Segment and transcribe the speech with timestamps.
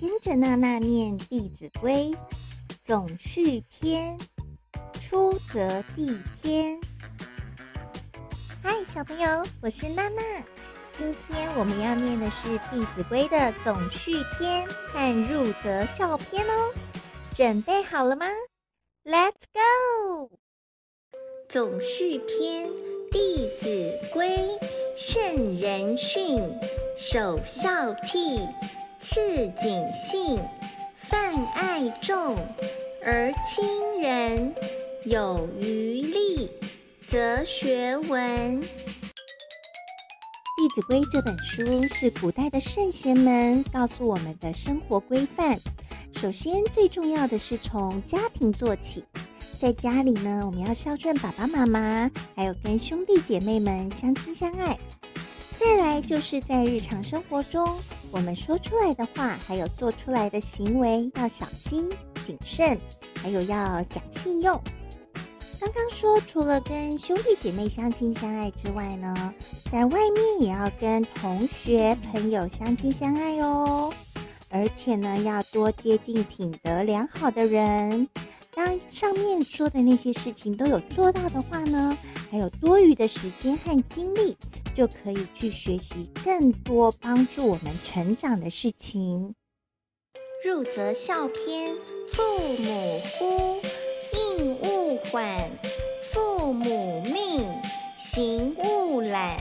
[0.00, 2.12] 跟着娜娜念《弟子规》
[2.84, 4.16] 总序篇，
[5.00, 6.78] 出则弟篇。
[8.62, 10.22] 嗨，小朋友，我是娜娜。
[10.92, 16.72] 今天我们要念的是《弟子规》的总序篇和入则孝篇哦。
[17.34, 18.26] 准备好了吗
[19.04, 20.30] ？Let's go！
[21.48, 22.68] 总序篇，
[23.10, 24.28] 《弟子规》，
[24.96, 26.38] 圣人训，
[26.96, 28.48] 首孝悌，
[29.00, 29.20] 次
[29.60, 30.38] 谨信，
[31.02, 32.36] 泛爱众，
[33.04, 34.52] 而亲仁，
[35.04, 36.50] 有余力，
[37.06, 38.60] 则学文。
[38.60, 38.68] 《弟
[40.74, 45.56] 子规》这本书是古代的圣贤们告诉我们的生活规范。
[46.14, 49.04] 首先，最重要的是从家庭做起。
[49.60, 54.76] 在家里呢，我们要孝顺爸爸妈妈，还有跟兄弟姐妹们相亲相爱。
[55.58, 57.78] 再来，就是在日常生活中，
[58.10, 61.88] 我们说出来的话，还有做出来的行为，要小心
[62.26, 62.78] 谨慎，
[63.16, 64.60] 还有要讲信用。
[65.60, 69.34] 刚刚说，除了跟兄弟姐妹相亲相爱之外呢，
[69.70, 73.92] 在外面也要跟同学朋友相亲相爱哦。
[74.50, 78.08] 而且呢，要多接近品德良好的人。
[78.54, 81.96] 当上面说的那些事情都有做到的话呢，
[82.30, 84.36] 还有多余的时间和精力，
[84.78, 89.34] 就可以去学习更多帮助我们成长的事情。
[90.46, 91.74] 入则孝篇：
[92.12, 92.22] 父
[92.58, 93.60] 母呼，
[94.38, 95.50] 应勿缓；
[96.12, 97.44] 父母命，
[97.98, 99.36] 行勿懒；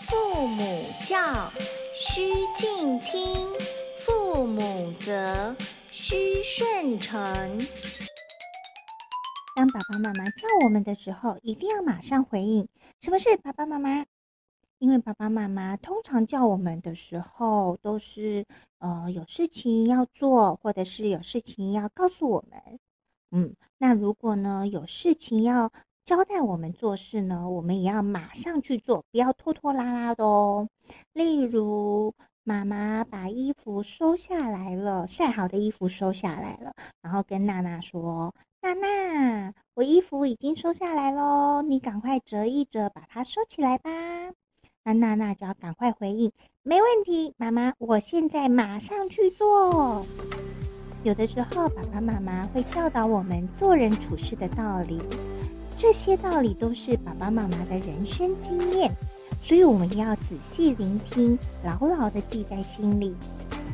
[0.00, 1.52] 父母教，
[1.94, 3.48] 须敬听。
[4.00, 5.54] 父母责，
[5.92, 7.20] 须顺承。
[9.54, 12.66] 当爸爸妈妈叫我们的时候，一定要马上回应。
[13.00, 14.04] 什么是爸爸妈妈？
[14.84, 18.44] 因为爸爸妈妈通常叫我们的时候，都是
[18.80, 22.78] 呃有事情要做，或者是有事情要告诉我们。
[23.30, 25.72] 嗯，那如果呢有事情要
[26.04, 30.68] 交代我们做事呢，我们也要马上去做，不要拖拖拉拉的哦。
[31.14, 32.12] 例如。
[32.46, 43.90] 妈妈把衣服收下来了，晒好的衣服收下来了，然后跟娜娜说：“娜娜，我衣服已经收下来喽，你赶快折一折，把它收起来吧。”
[44.86, 46.30] 那娜娜就要赶快回应
[46.62, 50.04] ：“没问题，妈妈，我现在马上去做。”
[51.02, 55.00] 有的时候，爸爸妈妈会教导我们做人处事的道理，
[55.78, 58.92] 这些道理都是爸爸妈妈的人生经验。
[59.42, 63.14] 所以我们要仔细聆听，牢牢的记在心里。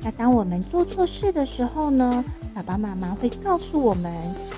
[0.00, 4.10] 那当我们做错事的时候呢，爸爸妈妈会告诉我们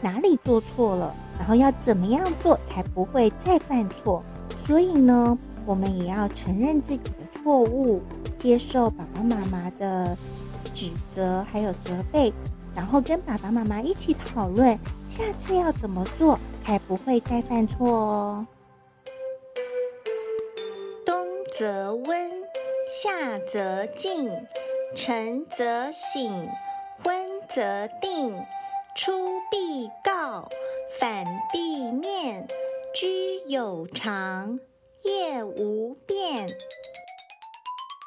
[0.00, 4.22] 哪里做错了，然后要怎么样做才不会再犯错。
[4.64, 5.36] 所以呢，
[5.68, 8.00] 我们也要承认自己的错误，
[8.38, 10.16] 接受爸爸妈妈的
[10.74, 12.32] 指责还有责备，
[12.74, 18.46] 然后跟爸爸妈妈一起讨论下次要怎么做才不会再犯错哦。
[21.04, 21.26] 冬
[21.58, 22.30] 则温，
[23.02, 24.30] 夏则静，
[24.96, 26.48] 晨则省，
[27.04, 28.34] 昏则定，
[28.96, 29.12] 出
[29.50, 30.48] 必告，
[30.98, 32.48] 反必面，
[32.94, 34.58] 居有常，
[35.04, 36.48] 业无变。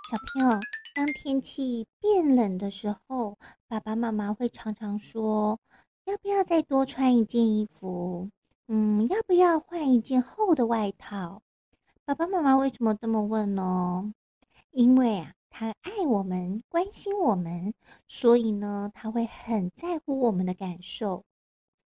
[0.10, 0.60] 小朋友，
[0.94, 3.38] 当天气变冷的时候，
[3.68, 5.58] 爸爸妈妈会常常说
[6.06, 8.30] ：“要不要再多穿一件衣服？
[8.68, 11.42] 嗯，要不要换一件厚的外套？”
[12.04, 14.14] 爸爸妈妈为什么这么问呢？
[14.72, 17.74] 因为啊，他爱我们，关心我们，
[18.08, 21.24] 所以呢，他会很在乎我们的感受。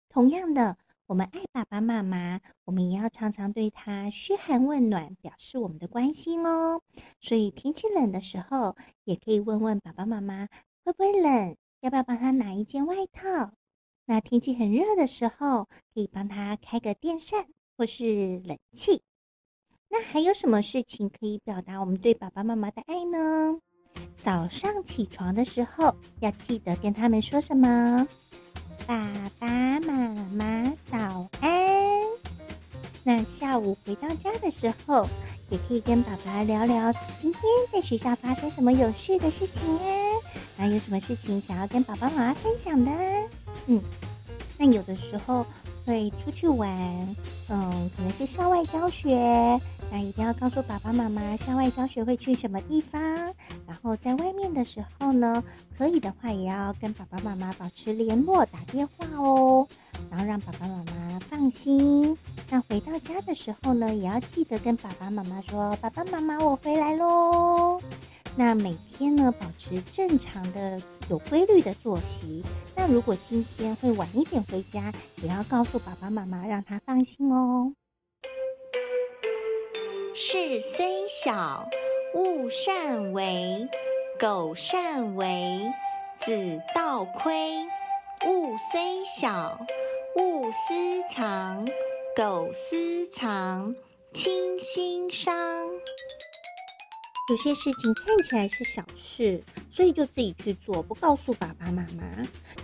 [0.09, 0.77] 同样的，
[1.11, 6.81] 我们爱爸爸妈妈，我们也要常常对他嘘寒问暖，表示我们的关心哦。
[7.19, 10.47] 所以天气冷的时候，也可以问问爸爸妈妈
[10.85, 13.51] 会不会冷，要不要帮他拿一件外套。
[14.05, 17.45] 那天气很热的时候，可以帮他开个电扇
[17.75, 19.01] 或是冷气。
[19.89, 23.59] 那还有什么事情可以表达我们对爸爸妈妈的爱呢？
[24.15, 28.07] 早上起床的时候，要记得跟他们说什么？
[28.87, 28.97] 爸
[29.39, 29.47] 爸
[29.81, 31.51] 妈妈早安。
[33.03, 35.07] 那下午回到家的时候，
[35.49, 37.41] 也可以跟爸爸聊聊今天
[37.71, 39.85] 在学校发生什么有趣的事情啊。
[40.57, 42.91] 然后有什么事情想要跟爸爸妈妈分享的？
[43.67, 43.81] 嗯，
[44.57, 45.45] 那有的时候
[45.85, 46.69] 会出去玩，
[47.49, 49.59] 嗯，可能是校外教学。
[49.91, 53.01] 那一定要告诉爸爸妈妈，校外教学会去什么地方。
[53.67, 55.43] 然后在外面的时候呢，
[55.77, 59.67] 可以的话也要跟爸爸妈妈保持联络，打电话哦。
[60.09, 62.17] 然后让爸爸妈妈放心。
[62.49, 67.77] 那回到家的时候呢，也要记得跟爸爸妈妈说：“爸爸妈妈，我回来喽。”
[68.37, 72.41] 那每天呢，保持正常的、有规律的作息。
[72.77, 74.89] 那如果今天会晚一点回家，
[75.21, 77.73] 也要告诉爸爸妈妈，让他放心哦。
[80.23, 81.67] 事虽小，
[82.13, 83.67] 勿擅为；
[84.19, 85.59] 苟擅为，
[86.15, 87.65] 子道亏。
[88.27, 89.59] 物虽小，
[90.15, 91.65] 勿私藏；
[92.15, 93.75] 苟私藏，
[94.13, 95.35] 亲心伤。
[97.27, 102.03] 有些事情看起来是小事，所以就自己去做，不告诉爸爸妈妈。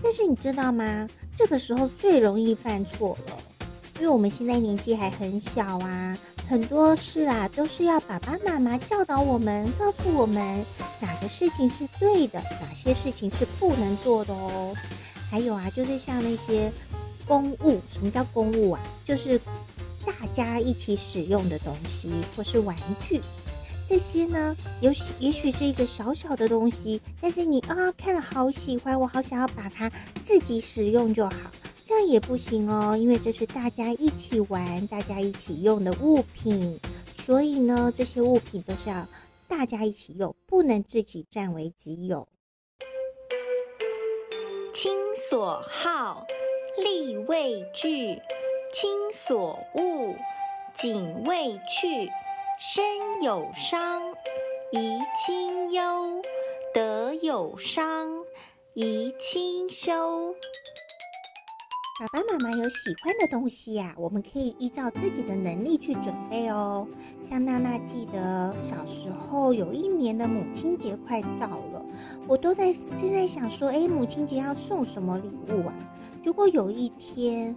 [0.04, 1.08] 但是你知道吗？
[1.36, 3.38] 这个时候最容易犯错了，
[3.98, 6.18] 因为我们现在年纪还很小啊，
[6.48, 10.64] 很多事啊都是要爸爸妈妈教导我们，告诉我们
[11.00, 14.74] 哪个事情是对的，哪些事情是不能做的哦。
[15.32, 16.72] 还有啊，就是像那些
[17.28, 18.82] 公物，什么叫公物啊？
[19.04, 19.40] 就是
[20.06, 23.20] 大家一起使用的东西，或是玩具。
[23.90, 29.90] 这些呢，有也许是一个小小的东西，但是你啊看了好喜欢，我好想要把它
[30.24, 31.36] 自己使用就好，
[31.88, 36.78] 这样也不行哦，因为这是大家一起玩、大家一起用的物品，
[37.16, 39.08] 所以呢，这些物品都是要
[39.48, 42.28] 大家一起用，不能自己占为己有。
[44.74, 44.92] 亲
[45.30, 46.26] 所好，
[46.84, 48.20] 力为具；
[48.74, 50.14] 亲所恶，
[50.76, 52.12] 谨为去。
[52.60, 54.02] 身有伤，
[54.74, 56.22] 贻亲忧；
[56.74, 58.26] 德有伤，
[58.74, 60.36] 贻亲羞。
[62.00, 66.88] 爸爸妈妈有喜欢的东西呀、啊，我们可以依照自己的能力去准备哦。
[67.28, 71.84] 像娜娜记得小时候有一年的母亲节快到了，
[72.28, 75.74] 我都在正在想说，哎，母亲节要送什么礼物啊？
[76.24, 77.56] 如果有一天。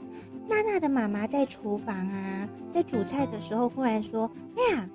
[0.48, 4.28] 娜娜的妈妈在厨房啊，在煮菜的时候，忽然说
[4.58, 4.88] ：“哎呀，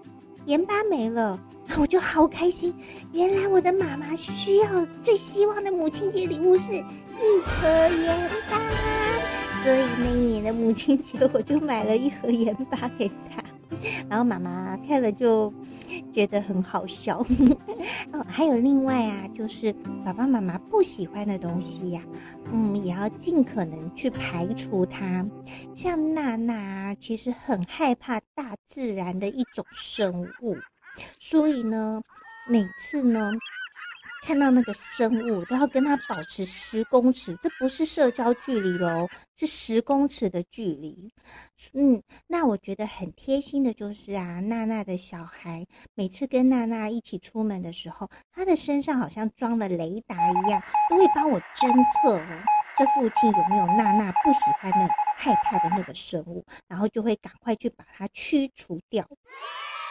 [0.46, 1.40] 盐巴没了！”
[1.80, 2.72] 我就好开心。
[3.12, 6.82] 原来我的妈妈需要、最希望的母亲节礼物是一
[7.44, 8.62] 盒盐巴，
[9.64, 13.44] 所以那一年的母亲节，我就买了一盒盐巴给她。
[14.10, 15.54] 然后妈妈看了就
[16.14, 17.26] 觉得很好笑。
[18.12, 19.74] 哦，还有另外啊，就是
[20.04, 22.02] 爸爸妈妈不喜欢的东西呀，
[22.52, 25.26] 嗯，也要尽可能去排除它。
[25.74, 30.56] 像娜娜其实很害怕大自然的一种生物，
[31.20, 32.02] 所以呢，
[32.48, 33.32] 每次呢。
[34.24, 41.12] 看到那个生物都要跟他保持十公尺，这不是社交距离喽，是十公尺的距离。
[41.74, 51.72] 嗯，那我觉得很贴心的就是啊，娜娜的小孩每次跟娜娜一起出门的时候，他的身上好像装了雷达一样，都会帮我侦
[52.02, 52.44] 测哦，
[52.76, 59.08] 这附近有没有娜娜不喜欢的、害怕的那个生物，然后就会赶快去把它驱除掉。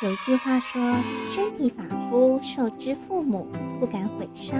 [0.02, 0.82] 有一句话说
[1.30, 3.46] ：“身体发肤，受之父母，
[3.78, 4.58] 不敢毁伤。”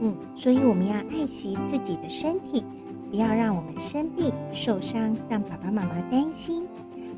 [0.00, 2.64] 嗯，所以我们要爱惜自己的身体，
[3.10, 6.66] 不要让我们生病受伤，让爸爸妈妈担心。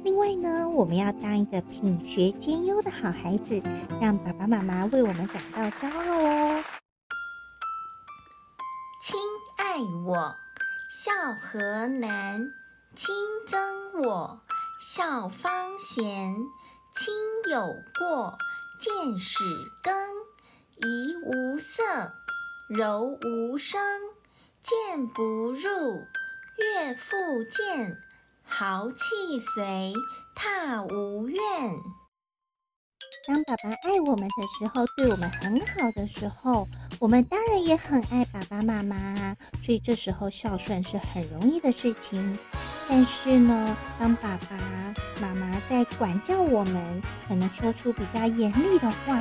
[0.02, 3.62] 另外呢，我们要当一个品学兼优的好孩子，
[4.00, 6.64] 让爸爸妈妈为我们感到骄傲哦。
[9.02, 9.18] 亲
[9.58, 10.34] 爱我，
[10.90, 12.40] 孝何难；
[12.96, 13.14] 亲
[13.46, 14.40] 憎我，
[14.80, 16.34] 孝方贤。
[16.94, 17.14] 亲
[17.50, 18.36] 有过，
[18.80, 19.44] 谏使
[19.82, 19.92] 更；
[20.76, 21.82] 怡无色，
[22.68, 23.80] 柔无声。
[24.62, 26.06] 谏不入，
[26.56, 27.16] 悦复
[27.50, 27.98] 见。
[28.44, 29.92] 号泣随，
[30.36, 31.40] 挞无怨。
[33.26, 36.68] 当爸爸爱我们的时候，对我们很好的时候，
[37.00, 39.36] 我们当然也很爱爸爸妈妈。
[39.62, 42.38] 所以这时候孝顺是很容易的事情。
[42.94, 44.56] 但是呢，当爸爸
[45.18, 49.18] 妈妈在管教我们，可能说出比较严厉的话，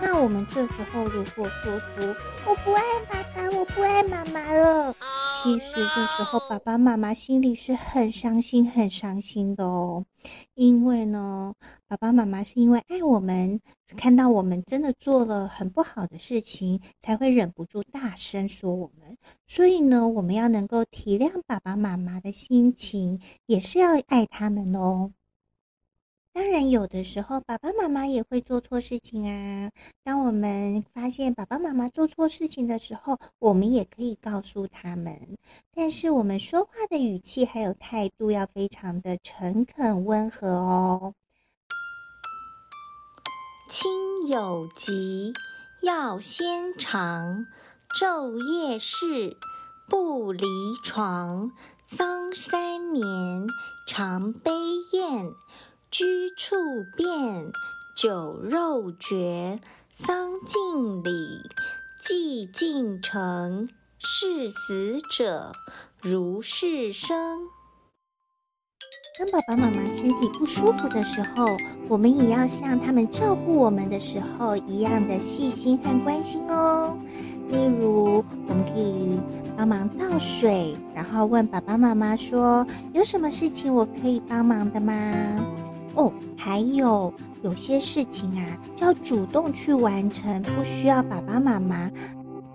[0.00, 2.14] 那我们这时候如果说出
[2.46, 2.80] “我不爱
[3.10, 4.94] 爸爸，我不爱妈妈了”，
[5.42, 10.06] 其实这时候爸爸妈妈心里是很伤心、很伤心的哦。
[10.54, 11.52] 因为呢，
[11.88, 13.60] 爸爸妈妈是因为爱我们，
[13.96, 19.16] 看到我们真的做了很不好的事情，才会忍不住大声说我们。
[19.44, 25.10] 所以呢，我们要能够体谅爸爸妈妈的心情，也是要爱他们哦。
[26.34, 29.70] 当然，有的时候爸爸妈妈也会做错事情啊。
[30.02, 35.36] 当我们发现爸爸妈妈做错事情的时候，我们也可以告诉他们。
[35.74, 41.12] 但是，我们说话的语气还有态度要非常的诚恳温和哦。
[43.68, 45.34] 亲有疾，
[45.82, 47.44] 要先尝；
[47.98, 49.36] 昼夜侍，
[49.88, 50.46] 不离
[50.82, 51.52] 床。
[51.84, 53.46] 丧三年，
[53.86, 54.50] 常悲
[54.92, 55.30] 咽。
[55.92, 56.56] 居处
[56.96, 57.52] 变，
[57.94, 59.60] 酒肉绝，
[59.94, 61.10] 丧尽礼，
[62.00, 63.68] 祭尽诚，
[63.98, 65.52] 视死者
[66.00, 67.40] 如视生。
[69.18, 71.46] 当爸爸妈妈身体不舒服的时候，
[71.90, 76.96] 我们也要像他们照顾我们的时候一样的细心和关心哦。
[77.50, 79.20] 例如，我们可以
[79.58, 84.94] 帮忙倒水，然后问爸爸妈妈说：“有什么事情我可以帮忙的吗？”
[85.94, 91.90] 哦，还有有些事情啊，就要主动去完成，不需要爸爸妈妈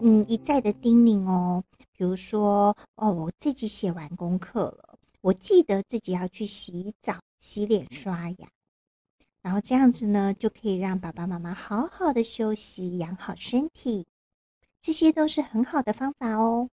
[0.02, 1.64] 嗯一再的叮咛哦。
[1.94, 4.98] 比如说，哦，我自己写完功课了。
[5.22, 8.48] 我记得自己要去洗澡、洗脸、刷牙，
[9.42, 14.06] 然后这样子呢，就可以让爸爸妈妈好好的休息、养好身体，
[14.82, 16.70] 这些都是很好的方法哦。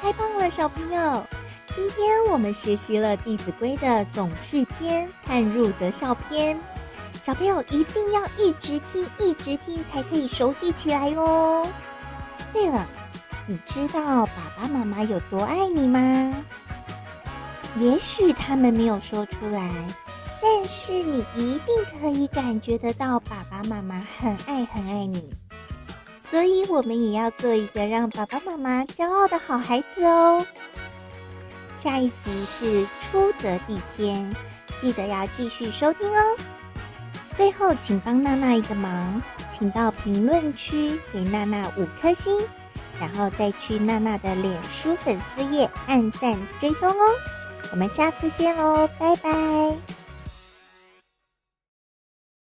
[0.00, 1.26] 太棒了，小朋友！
[1.68, 6.58] 今天我们学习了《弟子规》的总序篇和入则孝篇，
[7.22, 11.66] 小朋友一定要一直听、一直听，才可以熟记起来哦。
[12.52, 12.86] 对了，
[13.46, 16.44] 你知道爸爸妈妈有多爱你吗？
[17.76, 19.72] 也许他们没有说出来，
[20.42, 25.32] 但是你一定可以感觉得到爸爸妈妈很爱很爱你。
[26.28, 30.44] 所以，我们也要做一个让爸爸妈妈骄傲的好孩子哦。
[31.82, 34.32] 下一集是出则地天，
[34.78, 36.36] 记得要继续收听哦。
[37.34, 39.20] 最后，请帮娜娜一个忙，
[39.50, 42.46] 请到评论区给娜娜五颗星，
[43.00, 47.04] 然后再去娜娜的脸书粉丝页按赞追踪哦。
[47.72, 49.32] 我们下次见喽，拜拜。